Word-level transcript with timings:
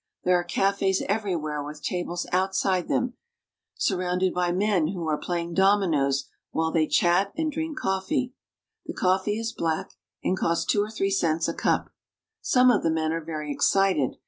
There 0.23 0.35
are 0.35 0.43
cafes 0.43 1.03
everywhere 1.07 1.63
with 1.63 1.83
tables 1.83 2.25
out 2.31 2.55
side 2.55 2.87
them, 2.87 3.13
surrounded 3.75 4.33
by 4.33 4.51
men 4.51 4.87
who 4.87 5.07
are 5.07 5.15
playing 5.15 5.53
dominoes 5.53 6.27
while 6.49 6.71
they 6.71 6.87
chat 6.87 7.31
and 7.37 7.51
drink 7.51 7.77
coffee. 7.77 8.33
The 8.87 8.95
coffee 8.95 9.37
is 9.37 9.53
black, 9.53 9.91
and 10.23 10.35
costs 10.35 10.65
two 10.65 10.81
or 10.81 10.89
three 10.89 11.11
cents 11.11 11.47
a 11.47 11.53
cup. 11.53 11.91
Some 12.41 12.71
of 12.71 12.81
the 12.81 12.89
men 12.89 13.13
are 13.13 13.23
very 13.23 13.51
excited. 13.51 14.15